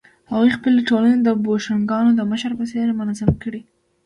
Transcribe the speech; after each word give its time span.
هغوی 0.31 0.55
خپلې 0.57 0.81
ټولنې 0.89 1.17
د 1.21 1.29
بوشونګانو 1.43 2.11
د 2.15 2.21
مشر 2.31 2.51
په 2.59 2.65
څېر 2.71 2.87
منظمې 2.99 3.35
کړې. 3.43 3.61